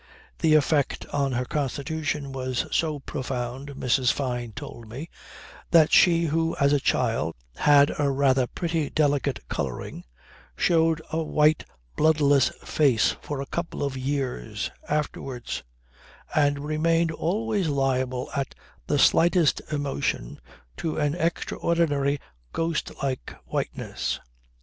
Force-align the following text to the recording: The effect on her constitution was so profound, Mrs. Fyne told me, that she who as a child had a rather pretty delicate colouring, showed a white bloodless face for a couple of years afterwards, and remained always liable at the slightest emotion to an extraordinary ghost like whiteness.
The 0.39 0.55
effect 0.55 1.05
on 1.13 1.33
her 1.33 1.45
constitution 1.45 2.31
was 2.31 2.65
so 2.71 2.97
profound, 2.97 3.75
Mrs. 3.75 4.11
Fyne 4.11 4.51
told 4.51 4.89
me, 4.89 5.11
that 5.69 5.93
she 5.93 6.25
who 6.25 6.55
as 6.59 6.73
a 6.73 6.79
child 6.79 7.35
had 7.57 7.93
a 7.99 8.09
rather 8.09 8.47
pretty 8.47 8.89
delicate 8.89 9.47
colouring, 9.47 10.03
showed 10.57 11.03
a 11.11 11.21
white 11.21 11.65
bloodless 11.97 12.49
face 12.63 13.15
for 13.21 13.41
a 13.41 13.45
couple 13.45 13.83
of 13.83 13.95
years 13.95 14.71
afterwards, 14.89 15.61
and 16.33 16.65
remained 16.65 17.11
always 17.11 17.67
liable 17.67 18.31
at 18.35 18.55
the 18.87 18.97
slightest 18.97 19.61
emotion 19.71 20.39
to 20.77 20.97
an 20.97 21.13
extraordinary 21.13 22.19
ghost 22.53 22.91
like 23.03 23.35
whiteness. 23.45 24.19